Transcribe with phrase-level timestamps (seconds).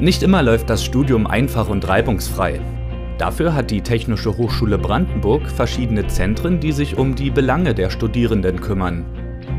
[0.00, 2.60] Nicht immer läuft das Studium einfach und reibungsfrei.
[3.18, 8.60] Dafür hat die Technische Hochschule Brandenburg verschiedene Zentren, die sich um die Belange der Studierenden
[8.60, 9.04] kümmern.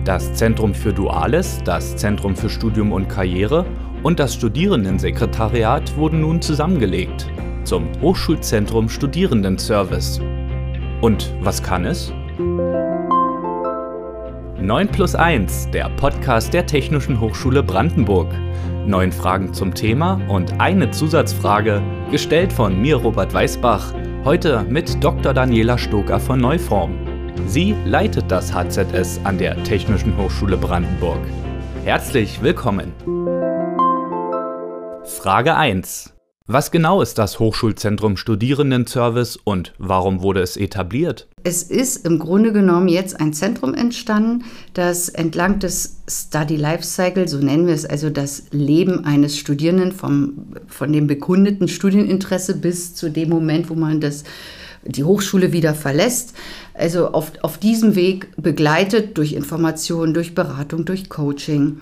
[0.05, 3.65] Das Zentrum für Duales, das Zentrum für Studium und Karriere
[4.01, 7.27] und das Studierendensekretariat wurden nun zusammengelegt
[7.65, 10.21] zum Hochschulzentrum Studierendenservice.
[11.01, 12.13] Und was kann es?
[14.61, 18.33] 9 plus 1, der Podcast der Technischen Hochschule Brandenburg.
[18.89, 23.93] Neun Fragen zum Thema und eine Zusatzfrage, gestellt von mir, Robert Weißbach,
[24.25, 25.33] heute mit Dr.
[25.33, 26.97] Daniela Stoker von Neuform.
[27.45, 31.19] Sie leitet das HZS an der Technischen Hochschule Brandenburg.
[31.83, 32.91] Herzlich willkommen.
[35.03, 36.18] Frage 1.
[36.51, 41.27] Was genau ist das Hochschulzentrum Studierendenservice und warum wurde es etabliert?
[41.43, 47.27] Es ist im Grunde genommen jetzt ein Zentrum entstanden, das entlang des Study Life Cycle,
[47.27, 52.95] so nennen wir es, also das Leben eines Studierenden vom, von dem bekundeten Studieninteresse bis
[52.95, 54.23] zu dem Moment, wo man das,
[54.83, 56.33] die Hochschule wieder verlässt.
[56.73, 61.81] Also auf, auf diesem Weg begleitet durch Informationen, durch Beratung, durch Coaching.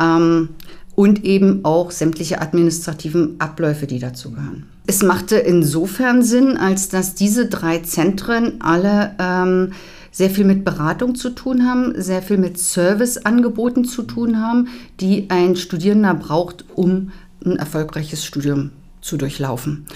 [0.00, 0.48] Ähm,
[0.96, 4.64] und eben auch sämtliche administrativen Abläufe, die dazu gehören.
[4.88, 9.72] Es machte insofern Sinn, als dass diese drei Zentren alle ähm,
[10.10, 14.68] sehr viel mit Beratung zu tun haben, sehr viel mit Serviceangeboten zu tun haben,
[15.00, 17.12] die ein Studierender braucht, um
[17.44, 18.70] ein erfolgreiches Studium
[19.02, 19.86] zu durchlaufen.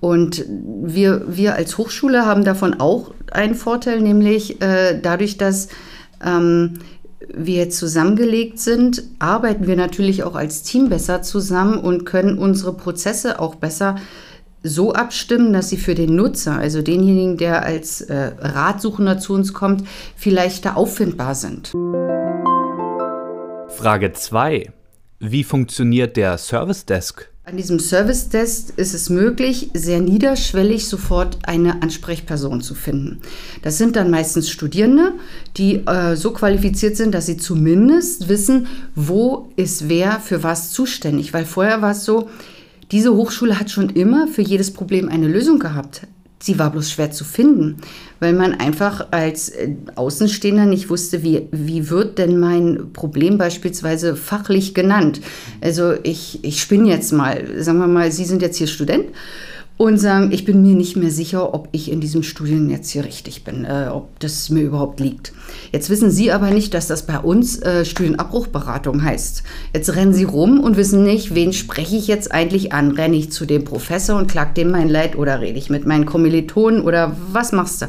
[0.00, 5.68] Und wir, wir als Hochschule haben davon auch einen Vorteil, nämlich äh, dadurch, dass
[6.22, 6.74] ähm,
[7.32, 13.40] wir zusammengelegt sind, arbeiten wir natürlich auch als Team besser zusammen und können unsere Prozesse
[13.40, 13.96] auch besser
[14.62, 19.52] so abstimmen, dass sie für den Nutzer, also denjenigen, der als äh, Ratsuchender zu uns
[19.52, 19.86] kommt,
[20.16, 21.72] viel leichter auffindbar sind.
[23.68, 24.72] Frage 2.
[25.20, 27.33] Wie funktioniert der Service Desk?
[27.46, 33.20] An diesem Service Desk ist es möglich, sehr niederschwellig sofort eine Ansprechperson zu finden.
[33.60, 35.12] Das sind dann meistens Studierende,
[35.58, 41.34] die äh, so qualifiziert sind, dass sie zumindest wissen, wo ist wer für was zuständig.
[41.34, 42.30] Weil vorher war es so,
[42.90, 46.06] diese Hochschule hat schon immer für jedes Problem eine Lösung gehabt.
[46.44, 47.78] Sie war bloß schwer zu finden,
[48.20, 54.14] weil man einfach als äh, Außenstehender nicht wusste, wie, wie wird denn mein Problem beispielsweise
[54.14, 55.22] fachlich genannt.
[55.62, 59.06] Also ich, ich spinne jetzt mal, sagen wir mal, Sie sind jetzt hier Student
[59.76, 63.04] und sagen, ich bin mir nicht mehr sicher, ob ich in diesem Studium jetzt hier
[63.04, 65.32] richtig bin, äh, ob das mir überhaupt liegt.
[65.72, 69.42] Jetzt wissen Sie aber nicht, dass das bei uns äh, Studienabbruchberatung heißt.
[69.74, 72.92] Jetzt rennen Sie rum und wissen nicht, wen spreche ich jetzt eigentlich an?
[72.92, 76.06] Renne ich zu dem Professor und klag dem mein Leid oder rede ich mit meinen
[76.06, 77.86] Kommilitonen oder was machst du?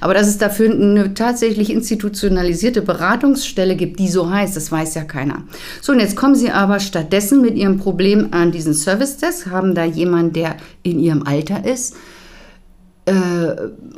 [0.00, 5.04] Aber dass es dafür eine tatsächlich institutionalisierte Beratungsstelle gibt, die so heißt, das weiß ja
[5.04, 5.44] keiner.
[5.80, 9.76] So, und jetzt kommen Sie aber stattdessen mit Ihrem Problem an diesen Service Desk, haben
[9.76, 11.94] da jemanden, der in Ihrem Alter ist
[13.08, 13.56] äh,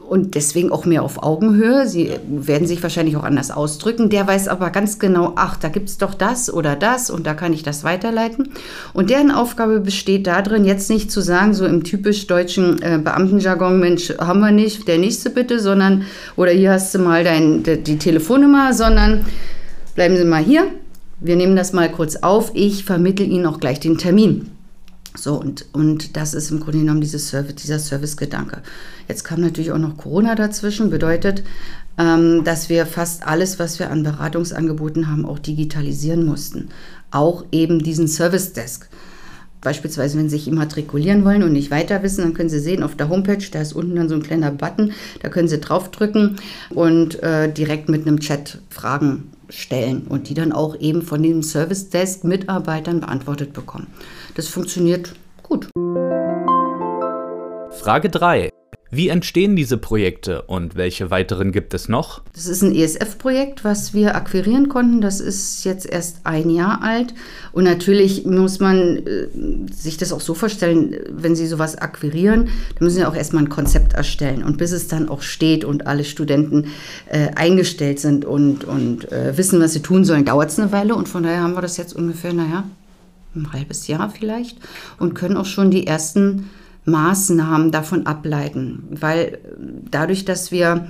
[0.09, 1.87] und deswegen auch mehr auf Augenhöhe.
[1.87, 4.09] Sie werden sich wahrscheinlich auch anders ausdrücken.
[4.09, 7.35] Der weiß aber ganz genau, ach, da gibt es doch das oder das und da
[7.35, 8.51] kann ich das weiterleiten.
[8.93, 13.79] Und deren Aufgabe besteht darin, jetzt nicht zu sagen, so im typisch deutschen äh, Beamtenjargon,
[13.79, 16.05] Mensch, haben wir nicht, der nächste bitte, sondern,
[16.37, 19.25] oder hier hast du mal dein, die, die Telefonnummer, sondern
[19.95, 20.67] bleiben Sie mal hier.
[21.21, 22.53] Wir nehmen das mal kurz auf.
[22.55, 24.51] Ich vermittle Ihnen auch gleich den Termin.
[25.17, 28.63] So, und, und das ist im Grunde genommen Service, dieser Servicegedanke.
[29.09, 31.43] Jetzt kam natürlich auch noch Corona dazwischen, bedeutet,
[31.99, 36.69] ähm, dass wir fast alles, was wir an Beratungsangeboten haben, auch digitalisieren mussten.
[37.11, 38.89] Auch eben diesen Service Desk.
[39.61, 42.95] Beispielsweise, wenn Sie sich immatrikulieren wollen und nicht weiter wissen, dann können Sie sehen auf
[42.95, 44.93] der Homepage, da ist unten dann so ein kleiner Button,
[45.23, 46.37] da können Sie draufdrücken
[46.71, 51.43] und äh, direkt mit einem Chat Fragen stellen und die dann auch eben von den
[51.43, 53.89] Service Desk Mitarbeitern beantwortet bekommen.
[54.35, 55.69] Das funktioniert gut.
[57.71, 58.50] Frage 3.
[58.93, 62.23] Wie entstehen diese Projekte und welche weiteren gibt es noch?
[62.35, 65.01] Das ist ein ESF-Projekt, was wir akquirieren konnten.
[65.01, 67.15] Das ist jetzt erst ein Jahr alt.
[67.53, 69.29] Und natürlich muss man äh,
[69.73, 73.49] sich das auch so vorstellen, wenn Sie sowas akquirieren, dann müssen Sie auch erstmal ein
[73.49, 74.43] Konzept erstellen.
[74.43, 76.67] Und bis es dann auch steht und alle Studenten
[77.07, 80.97] äh, eingestellt sind und, und äh, wissen, was sie tun sollen, dauert es eine Weile.
[80.97, 82.65] Und von daher haben wir das jetzt ungefähr, naja,
[83.37, 84.59] ein halbes Jahr vielleicht
[84.99, 86.51] und können auch schon die ersten
[86.91, 88.85] Maßnahmen davon ableiten.
[88.91, 89.39] Weil
[89.91, 90.87] dadurch, dass wir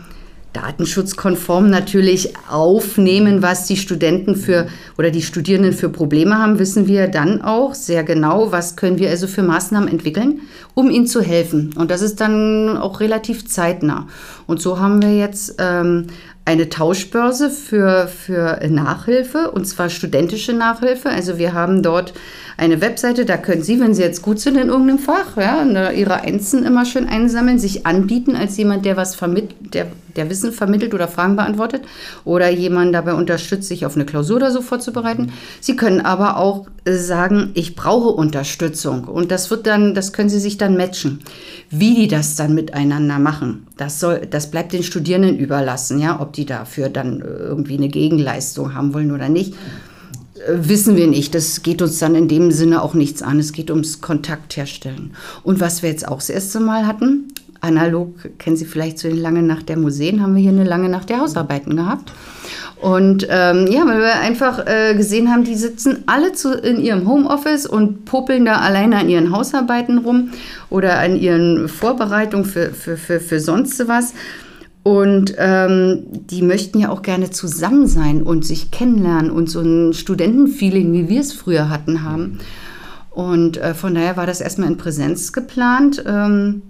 [0.52, 4.66] datenschutzkonform natürlich aufnehmen, was die Studenten für
[4.98, 9.10] oder die Studierenden für Probleme haben, wissen wir dann auch sehr genau, was können wir
[9.10, 10.40] also für Maßnahmen entwickeln,
[10.74, 11.72] um ihnen zu helfen.
[11.76, 14.08] Und das ist dann auch relativ zeitnah.
[14.50, 16.08] Und so haben wir jetzt ähm,
[16.44, 21.08] eine Tauschbörse für, für Nachhilfe, und zwar studentische Nachhilfe.
[21.08, 22.12] Also wir haben dort
[22.56, 26.22] eine Webseite, da können Sie, wenn Sie jetzt gut sind in irgendeinem Fach, ja, Ihre
[26.22, 29.86] Einsen immer schön einsammeln, sich anbieten als jemand, der was der,
[30.16, 31.82] der Wissen vermittelt oder Fragen beantwortet
[32.24, 35.32] oder jemand dabei unterstützt, sich auf eine Klausur oder so vorzubereiten.
[35.60, 40.40] Sie können aber auch sagen, ich brauche Unterstützung und das wird dann, das können Sie
[40.40, 41.20] sich dann matchen.
[41.70, 46.32] Wie die das dann miteinander machen, das soll, das bleibt den Studierenden überlassen, ja, ob
[46.32, 49.54] die dafür dann irgendwie eine Gegenleistung haben wollen oder nicht
[50.48, 51.34] wissen wir nicht.
[51.34, 53.38] Das geht uns dann in dem Sinne auch nichts an.
[53.38, 55.12] Es geht ums Kontakt herstellen.
[55.42, 59.18] Und was wir jetzt auch das erste Mal hatten, analog kennen Sie vielleicht zu den
[59.18, 62.12] lange Nacht der Museen, haben wir hier eine lange Nacht der Hausarbeiten gehabt.
[62.80, 67.06] Und ähm, ja, weil wir einfach äh, gesehen haben, die sitzen alle zu, in ihrem
[67.06, 70.30] Homeoffice und popeln da alleine an ihren Hausarbeiten rum
[70.70, 74.14] oder an ihren Vorbereitungen für, für, für, für sonst was.
[74.82, 79.92] Und ähm, die möchten ja auch gerne zusammen sein und sich kennenlernen und so ein
[79.92, 82.38] Studentenfeeling, wie wir es früher hatten, haben.
[83.10, 86.02] Und äh, von daher war das erstmal in Präsenz geplant.
[86.06, 86.62] Ähm,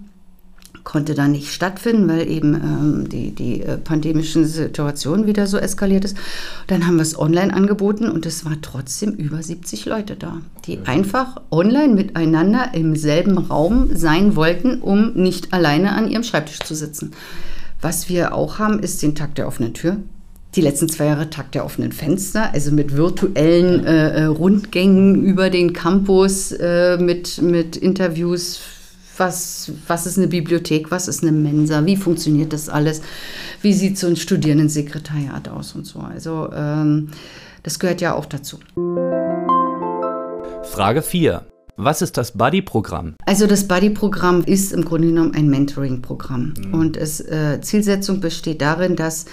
[0.83, 6.05] konnte dann nicht stattfinden, weil eben ähm, die, die äh, pandemische Situation wieder so eskaliert
[6.05, 6.17] ist.
[6.67, 10.75] Dann haben wir es online angeboten und es war trotzdem über 70 Leute da, die
[10.75, 10.83] ja.
[10.85, 16.75] einfach online miteinander im selben Raum sein wollten, um nicht alleine an ihrem Schreibtisch zu
[16.75, 17.11] sitzen.
[17.81, 19.97] Was wir auch haben, ist den Tag der offenen Tür.
[20.55, 25.49] Die letzten zwei Jahre Tag der offenen Fenster, also mit virtuellen äh, äh, Rundgängen über
[25.49, 28.59] den Campus, äh, mit, mit Interviews.
[29.21, 30.89] Was, was ist eine Bibliothek?
[30.89, 31.85] Was ist eine Mensa?
[31.85, 33.03] Wie funktioniert das alles?
[33.61, 35.99] Wie sieht so ein Studierendensekretariat aus und so?
[35.99, 37.09] Also, ähm,
[37.61, 38.57] das gehört ja auch dazu.
[40.63, 41.45] Frage 4.
[41.77, 43.13] Was ist das Buddy-Programm?
[43.27, 46.55] Also das Buddy-Programm ist im Grunde genommen ein Mentoring-Programm.
[46.57, 46.73] Mhm.
[46.73, 49.25] Und es, äh, Zielsetzung besteht darin, dass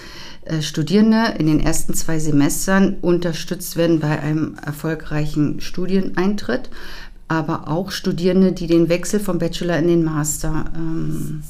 [0.43, 6.69] äh, Studierende in den ersten zwei Semestern unterstützt werden bei einem erfolgreichen Studieneintritt,
[7.29, 11.43] aber auch Studierende, die den Wechsel vom Bachelor in den Master ähm,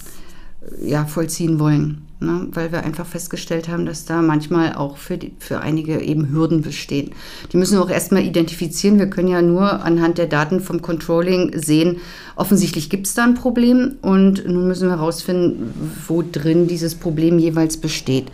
[0.83, 2.03] ja, vollziehen wollen.
[2.19, 2.47] Ne?
[2.51, 6.61] Weil wir einfach festgestellt haben, dass da manchmal auch für, die, für einige eben Hürden
[6.61, 7.11] bestehen.
[7.51, 8.99] Die müssen wir auch erstmal identifizieren.
[8.99, 11.97] Wir können ja nur anhand der Daten vom Controlling sehen,
[12.35, 15.73] offensichtlich gibt es da ein Problem und nun müssen wir herausfinden,
[16.07, 18.31] wo drin dieses Problem jeweils besteht.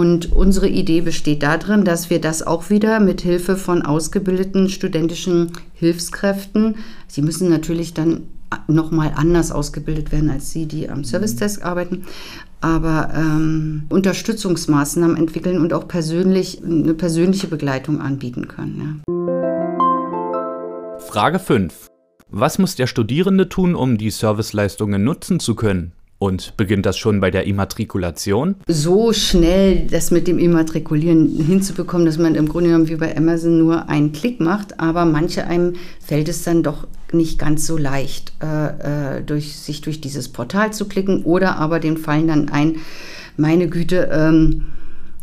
[0.00, 5.52] Und unsere Idee besteht darin, dass wir das auch wieder mit Hilfe von ausgebildeten studentischen
[5.74, 6.76] Hilfskräften,
[7.06, 8.22] sie müssen natürlich dann
[8.66, 12.04] nochmal anders ausgebildet werden als sie, die am Service-Desk arbeiten,
[12.62, 19.02] aber ähm, Unterstützungsmaßnahmen entwickeln und auch persönlich eine persönliche Begleitung anbieten können.
[19.06, 20.98] Ja.
[20.98, 21.88] Frage 5.
[22.30, 25.92] Was muss der Studierende tun, um die Serviceleistungen nutzen zu können?
[26.20, 28.56] Und beginnt das schon bei der Immatrikulation?
[28.68, 33.58] So schnell das mit dem Immatrikulieren hinzubekommen, dass man im Grunde genommen wie bei Amazon
[33.58, 38.34] nur einen Klick macht, aber manche einem fällt es dann doch nicht ganz so leicht,
[38.42, 42.76] äh, äh, durch, sich durch dieses Portal zu klicken oder aber den fallen dann ein,
[43.38, 44.66] meine Güte, ähm,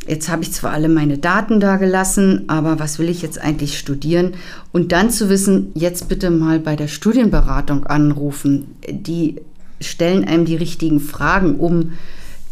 [0.08, 3.78] jetzt habe ich zwar alle meine Daten da gelassen, aber was will ich jetzt eigentlich
[3.78, 4.32] studieren?
[4.72, 9.36] Und dann zu wissen, jetzt bitte mal bei der Studienberatung anrufen, die
[9.82, 11.94] stellen einem die richtigen Fragen, um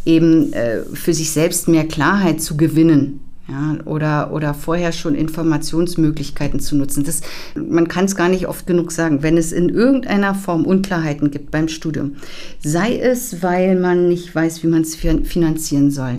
[0.06, 3.22] eben äh, für sich selbst mehr Klarheit zu gewinnen.
[3.48, 7.04] Ja, oder, oder vorher schon Informationsmöglichkeiten zu nutzen.
[7.04, 7.22] Das,
[7.54, 11.52] man kann es gar nicht oft genug sagen, wenn es in irgendeiner Form Unklarheiten gibt
[11.52, 12.16] beim Studium,
[12.64, 16.18] sei es, weil man nicht weiß, wie man es finanzieren soll,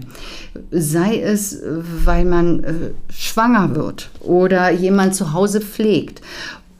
[0.71, 1.61] sei es,
[2.05, 2.73] weil man äh,
[3.13, 6.23] schwanger wird oder jemand zu Hause pflegt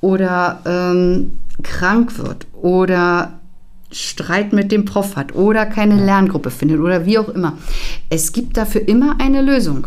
[0.01, 1.33] oder ähm,
[1.65, 3.41] krank wird oder
[3.97, 7.57] Streit mit dem Prof hat oder keine Lerngruppe findet oder wie auch immer.
[8.11, 9.87] Es gibt dafür immer eine Lösung.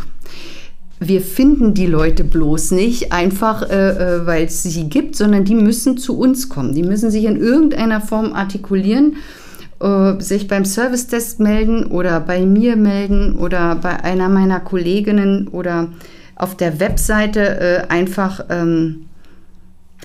[0.99, 5.55] Wir finden die Leute bloß nicht einfach, äh, äh weil es sie gibt, sondern die
[5.55, 6.73] müssen zu uns kommen.
[6.73, 9.15] Die müssen sich in irgendeiner Form artikulieren,
[9.79, 15.87] äh, sich beim Service-Test melden oder bei mir melden oder bei einer meiner Kolleginnen oder
[16.35, 19.05] auf der Webseite äh, einfach ähm,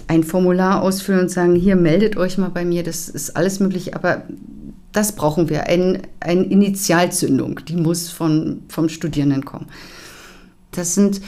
[0.08, 3.94] ein Formular ausfüllen und sagen, hier meldet euch mal bei mir, das ist alles möglich,
[3.94, 4.22] aber
[4.92, 9.66] das brauchen wir, ein, eine Initialzündung, die muss von, vom Studierenden kommen.
[10.70, 11.20] Das sind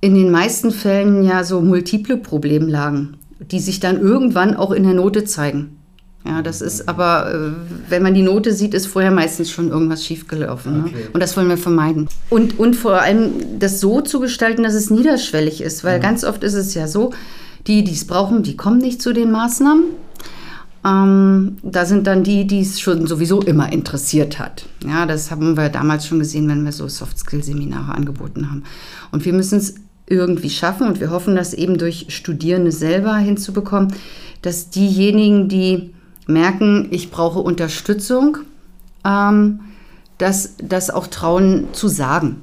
[0.00, 4.94] in den meisten Fällen ja so multiple Problemlagen, die sich dann irgendwann auch in der
[4.94, 5.78] Note zeigen.
[6.26, 10.04] Ja, das ist aber, äh, wenn man die Note sieht, ist vorher meistens schon irgendwas
[10.04, 10.72] schiefgelaufen.
[10.72, 10.84] Ne?
[10.86, 11.08] Okay.
[11.12, 12.08] Und das wollen wir vermeiden.
[12.30, 16.02] Und, und vor allem das so zu gestalten, dass es niederschwellig ist, weil mhm.
[16.02, 17.12] ganz oft ist es ja so,
[17.66, 19.84] die, die es brauchen, die kommen nicht zu den Maßnahmen.
[20.84, 24.66] Ähm, da sind dann die, die es schon sowieso immer interessiert hat.
[24.86, 28.64] Ja, das haben wir damals schon gesehen, wenn wir so Soft-Skill-Seminare angeboten haben.
[29.10, 33.94] Und wir müssen es irgendwie schaffen und wir hoffen, das eben durch Studierende selber hinzubekommen,
[34.42, 35.94] dass diejenigen, die
[36.26, 38.38] merken, ich brauche Unterstützung,
[39.06, 39.60] ähm,
[40.18, 42.36] dass das auch trauen zu sagen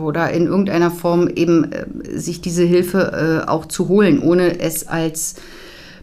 [0.00, 1.86] oder in irgendeiner Form eben äh,
[2.18, 5.36] sich diese Hilfe äh, auch zu holen, ohne es als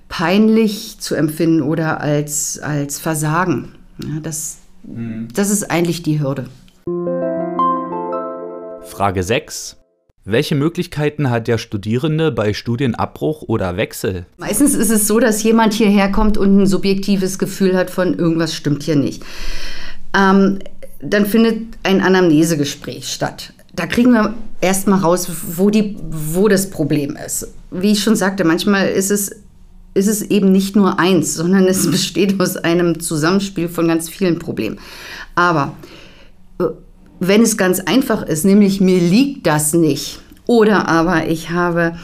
[0.08, 3.74] peinlich zu empfinden oder als, als Versagen.
[4.04, 5.28] Ja, das, mhm.
[5.34, 6.46] das ist eigentlich die Hürde.
[8.84, 9.78] Frage 6.
[10.26, 14.26] Welche Möglichkeiten hat der Studierende bei Studienabbruch oder Wechsel?
[14.38, 18.54] Meistens ist es so, dass jemand hierher kommt und ein subjektives Gefühl hat von irgendwas
[18.54, 19.24] stimmt hier nicht.
[20.16, 20.60] Ähm,
[21.02, 23.54] dann findet ein Anamnesegespräch statt.
[23.80, 27.48] Da kriegen wir erstmal raus, wo, die, wo das Problem ist.
[27.72, 29.32] Wie ich schon sagte, manchmal ist es,
[29.94, 34.38] ist es eben nicht nur eins, sondern es besteht aus einem Zusammenspiel von ganz vielen
[34.38, 34.80] Problemen.
[35.34, 35.78] Aber
[36.60, 36.66] äh,
[37.22, 41.96] wenn es ganz einfach ist, nämlich mir liegt das nicht, oder aber ich habe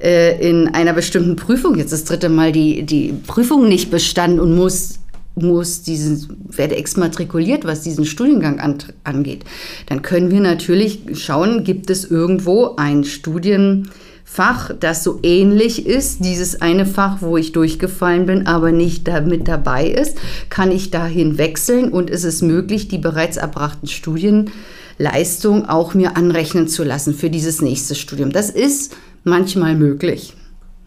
[0.00, 4.56] äh, in einer bestimmten Prüfung jetzt das dritte Mal die, die Prüfung nicht bestanden und
[4.56, 4.97] muss
[5.42, 9.44] muss diesen, werde exmatrikuliert, was diesen Studiengang an, angeht,
[9.86, 16.60] dann können wir natürlich schauen, gibt es irgendwo ein Studienfach, das so ähnlich ist, dieses
[16.60, 20.18] eine Fach, wo ich durchgefallen bin, aber nicht damit dabei ist,
[20.50, 26.68] kann ich dahin wechseln und ist es möglich, die bereits erbrachten Studienleistungen auch mir anrechnen
[26.68, 28.32] zu lassen für dieses nächste Studium.
[28.32, 30.34] Das ist manchmal möglich.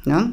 [0.05, 0.31] Ja?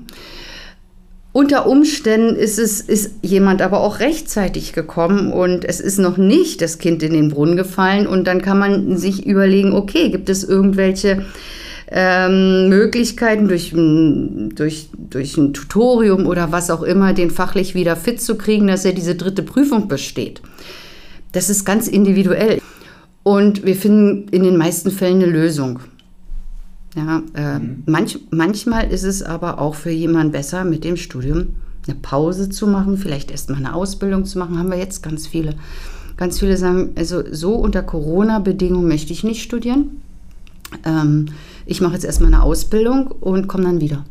[1.38, 6.60] Unter Umständen ist es ist jemand aber auch rechtzeitig gekommen und es ist noch nicht
[6.60, 10.42] das Kind in den Brunnen gefallen und dann kann man sich überlegen, okay, gibt es
[10.42, 11.24] irgendwelche
[11.92, 18.20] ähm, Möglichkeiten durch, durch, durch ein Tutorium oder was auch immer, den fachlich wieder fit
[18.20, 20.42] zu kriegen, dass er diese dritte Prüfung besteht.
[21.30, 22.60] Das ist ganz individuell.
[23.22, 25.78] Und wir finden in den meisten Fällen eine Lösung.
[26.98, 27.84] Ja, äh, mhm.
[27.86, 31.54] manch, manchmal ist es aber auch für jemanden besser, mit dem Studium
[31.86, 34.58] eine Pause zu machen, vielleicht erst mal eine Ausbildung zu machen.
[34.58, 35.54] Haben wir jetzt ganz viele.
[36.16, 40.02] Ganz viele sagen, also so unter Corona-Bedingungen möchte ich nicht studieren.
[40.84, 41.26] Ähm,
[41.66, 44.04] ich mache jetzt erstmal eine Ausbildung und komme dann wieder.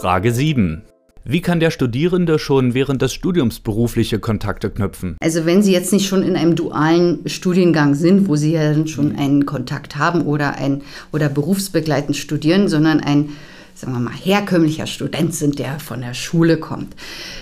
[0.00, 0.82] Frage 7.
[1.30, 5.18] Wie kann der Studierende schon während des Studiums berufliche Kontakte knüpfen?
[5.20, 8.88] Also wenn Sie jetzt nicht schon in einem dualen Studiengang sind, wo Sie ja dann
[8.88, 10.80] schon einen Kontakt haben oder, ein,
[11.12, 13.28] oder berufsbegleitend studieren, sondern ein
[13.74, 16.96] sagen wir mal, herkömmlicher Student sind, der von der Schule kommt,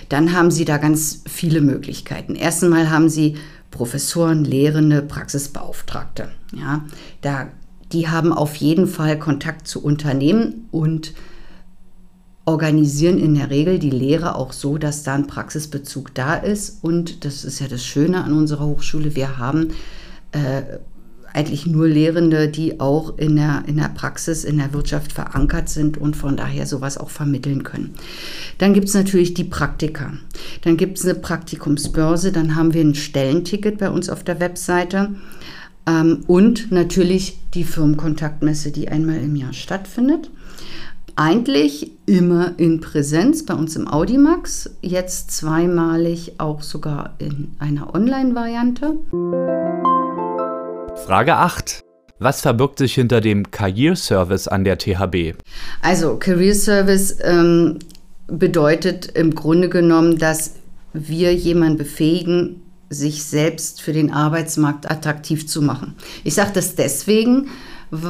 [0.09, 2.35] dann haben Sie da ganz viele Möglichkeiten.
[2.35, 3.37] Erst einmal haben Sie
[3.71, 6.27] Professoren, Lehrende, Praxisbeauftragte.
[6.53, 6.83] Ja,
[7.21, 7.47] da,
[7.93, 11.13] die haben auf jeden Fall Kontakt zu Unternehmen und
[12.47, 16.81] organisieren in der Regel die Lehre auch so, dass da ein Praxisbezug da ist.
[16.81, 19.73] Und das ist ja das Schöne an unserer Hochschule, wir haben
[20.31, 20.61] äh,
[21.33, 25.97] eigentlich nur Lehrende, die auch in der, in der Praxis, in der Wirtschaft verankert sind
[25.97, 27.95] und von daher sowas auch vermitteln können.
[28.59, 30.13] Dann gibt es natürlich die Praktika.
[30.61, 35.15] Dann gibt es eine Praktikumsbörse, dann haben wir ein Stellenticket bei uns auf der Webseite.
[35.85, 40.31] Ähm, und natürlich die Firmenkontaktmesse, die einmal im Jahr stattfindet
[41.17, 48.93] eigentlich immer in Präsenz bei uns im Audimax, jetzt zweimalig auch sogar in einer Online-Variante.
[51.05, 51.81] Frage 8.
[52.19, 55.35] Was verbirgt sich hinter dem Career Service an der THB?
[55.81, 57.79] Also Career Service ähm,
[58.27, 60.53] bedeutet im Grunde genommen, dass
[60.93, 65.95] wir jemanden befähigen, sich selbst für den Arbeitsmarkt attraktiv zu machen.
[66.23, 67.49] Ich sage das deswegen,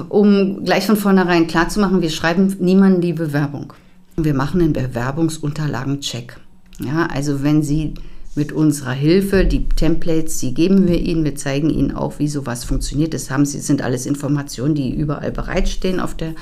[0.09, 3.73] um gleich von vornherein klarzumachen, wir schreiben niemanden die Bewerbung.
[4.15, 6.39] Wir machen einen Bewerbungsunterlagen-Check.
[6.79, 7.93] Ja, also wenn Sie
[8.35, 12.63] mit unserer Hilfe, die Templates, die geben wir Ihnen, wir zeigen Ihnen auch, wie sowas
[12.63, 13.13] funktioniert.
[13.13, 16.33] Das haben Sie, sind alles Informationen, die überall bereitstehen auf der,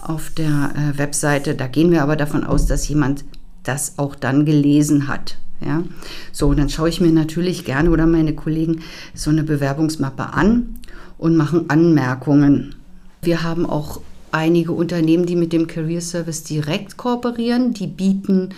[0.00, 1.54] auf der äh, Webseite.
[1.54, 3.24] Da gehen wir aber davon aus, dass jemand
[3.64, 5.36] das auch dann gelesen hat.
[5.64, 5.84] Ja,
[6.32, 8.80] so, und dann schaue ich mir natürlich gerne oder meine Kollegen
[9.14, 10.80] so eine Bewerbungsmappe an
[11.22, 12.74] und machen Anmerkungen.
[13.22, 14.00] Wir haben auch
[14.32, 17.72] einige Unternehmen, die mit dem Career Service direkt kooperieren.
[17.72, 18.48] Die bieten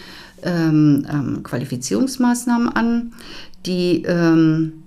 [0.43, 3.13] ähm, ähm, Qualifizierungsmaßnahmen an,
[3.67, 4.85] die ähm,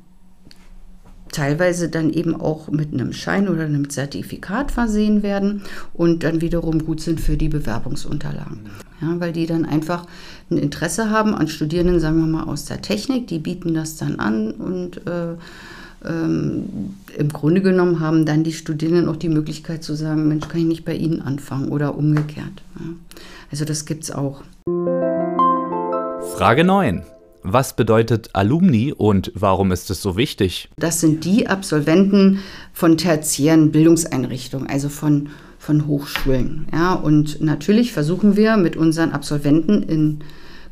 [1.32, 5.62] teilweise dann eben auch mit einem Schein oder einem Zertifikat versehen werden
[5.94, 8.62] und dann wiederum gut sind für die Bewerbungsunterlagen.
[9.02, 10.08] Ja, weil die dann einfach
[10.50, 14.20] ein Interesse haben an Studierenden, sagen wir mal, aus der Technik, die bieten das dann
[14.20, 15.36] an und äh,
[16.08, 20.62] ähm, im Grunde genommen haben dann die Studierenden auch die Möglichkeit zu sagen, Mensch, kann
[20.62, 22.64] ich nicht bei Ihnen anfangen oder umgekehrt.
[22.80, 22.86] Ja.
[23.52, 24.44] Also das gibt es auch.
[26.36, 27.04] Frage 9.
[27.44, 30.70] Was bedeutet Alumni und warum ist es so wichtig?
[30.78, 32.40] Das sind die Absolventen
[32.74, 36.68] von tertiären Bildungseinrichtungen, also von, von Hochschulen.
[36.74, 40.20] Ja, und natürlich versuchen wir mit unseren Absolventen in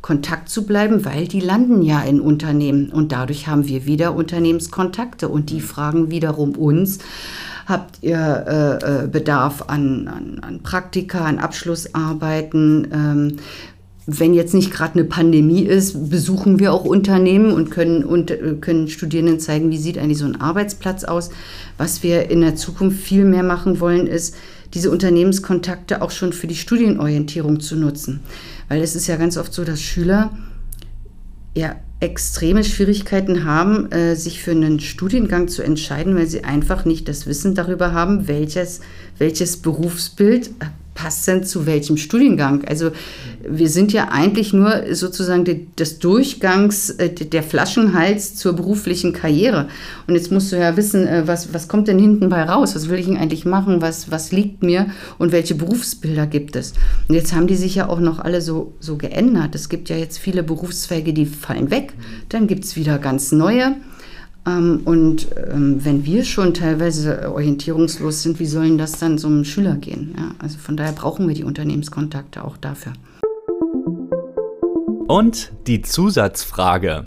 [0.05, 5.27] Kontakt zu bleiben, weil die landen ja in Unternehmen und dadurch haben wir wieder Unternehmenskontakte
[5.27, 6.99] und die fragen wiederum uns,
[7.65, 12.87] habt ihr äh, äh Bedarf an, an, an, Praktika, an Abschlussarbeiten?
[12.93, 13.37] Ähm,
[14.05, 18.57] wenn jetzt nicht gerade eine Pandemie ist, besuchen wir auch Unternehmen und können, und äh,
[18.61, 21.31] können Studierenden zeigen, wie sieht eigentlich so ein Arbeitsplatz aus.
[21.79, 24.35] Was wir in der Zukunft viel mehr machen wollen, ist,
[24.75, 28.19] diese Unternehmenskontakte auch schon für die Studienorientierung zu nutzen.
[28.67, 30.35] Weil es ist ja ganz oft so, dass Schüler
[31.55, 37.07] ja extreme Schwierigkeiten haben, äh, sich für einen Studiengang zu entscheiden, weil sie einfach nicht
[37.07, 38.81] das Wissen darüber haben, welches,
[39.17, 40.51] welches Berufsbild
[40.95, 42.65] passt denn zu welchem Studiengang?
[42.65, 42.91] Also
[43.47, 49.67] wir sind ja eigentlich nur sozusagen des Durchgangs, äh, der Flaschenhals zur beruflichen Karriere.
[50.07, 52.75] Und jetzt musst du ja wissen, äh, was, was kommt denn hinten bei raus?
[52.75, 53.81] Was will ich denn eigentlich machen?
[53.81, 54.87] Was, was liegt mir?
[55.19, 56.73] Und welche Berufsbilder gibt es?
[57.07, 59.53] Und jetzt haben die sich ja auch noch alle so, so geändert.
[59.53, 61.93] Es gibt ja jetzt viele Berufszweige, die fallen weg.
[62.29, 63.75] Dann gibt es wieder ganz neue.
[64.47, 69.43] Ähm, und ähm, wenn wir schon teilweise orientierungslos sind, wie sollen das dann so einem
[69.43, 70.13] Schüler gehen?
[70.17, 72.93] Ja, also von daher brauchen wir die Unternehmenskontakte auch dafür.
[75.07, 77.05] Und die Zusatzfrage.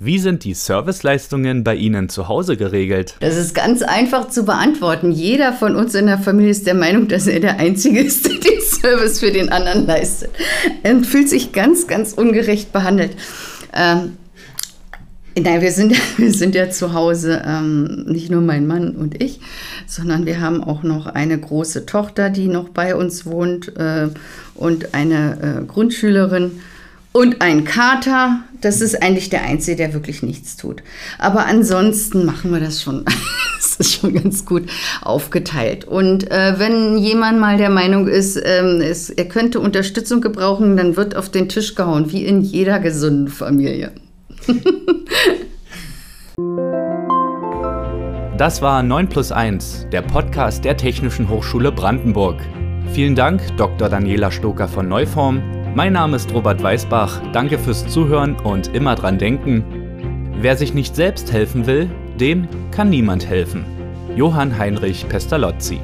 [0.00, 3.16] Wie sind die Serviceleistungen bei Ihnen zu Hause geregelt?
[3.18, 5.10] Das ist ganz einfach zu beantworten.
[5.10, 8.34] Jeder von uns in der Familie ist der Meinung, dass er der Einzige ist, der
[8.34, 10.30] den Service für den anderen leistet.
[10.84, 13.16] Er fühlt sich ganz, ganz ungerecht behandelt.
[13.74, 14.16] Ähm,
[15.40, 19.40] Nein, wir sind, wir sind ja zu Hause, ähm, nicht nur mein Mann und ich,
[19.86, 24.08] sondern wir haben auch noch eine große Tochter, die noch bei uns wohnt äh,
[24.54, 26.60] und eine äh, Grundschülerin
[27.12, 28.40] und ein Kater.
[28.60, 30.82] Das ist eigentlich der Einzige, der wirklich nichts tut.
[31.18, 33.04] Aber ansonsten machen wir das schon.
[33.56, 34.64] das ist schon ganz gut
[35.00, 35.84] aufgeteilt.
[35.84, 40.96] Und äh, wenn jemand mal der Meinung ist, ähm, es, er könnte Unterstützung gebrauchen, dann
[40.96, 43.92] wird auf den Tisch gehauen, wie in jeder gesunden Familie.
[48.38, 52.40] Das war 9 plus 1, der Podcast der Technischen Hochschule Brandenburg.
[52.92, 53.88] Vielen Dank, Dr.
[53.88, 55.42] Daniela Stoker von Neuform.
[55.74, 57.20] Mein Name ist Robert Weißbach.
[57.32, 59.64] Danke fürs Zuhören und immer dran denken.
[60.40, 63.64] Wer sich nicht selbst helfen will, dem kann niemand helfen.
[64.14, 65.80] Johann Heinrich Pestalozzi